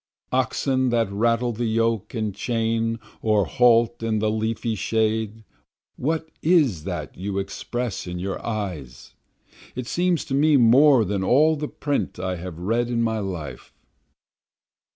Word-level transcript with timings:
Oxen 0.31 0.89
that 0.89 1.11
rattle 1.11 1.51
the 1.51 1.65
yoke 1.67 2.15
and 2.15 2.33
chain 2.33 2.97
or 3.21 3.45
halt 3.45 4.01
in 4.01 4.17
the 4.17 4.31
leafy 4.31 4.73
shade, 4.73 5.43
what 5.95 6.31
is 6.41 6.85
that 6.85 7.15
you 7.15 7.37
express 7.37 8.07
in 8.07 8.17
your 8.17 8.43
eyes? 8.43 9.13
It 9.75 9.85
seems 9.85 10.25
to 10.25 10.33
me 10.33 10.57
more 10.57 11.05
than 11.05 11.23
all 11.23 11.55
the 11.55 11.67
print 11.67 12.17
I 12.17 12.37
have 12.37 12.57
read 12.57 12.89
in 12.89 13.03
my 13.03 13.19
life. 13.19 13.75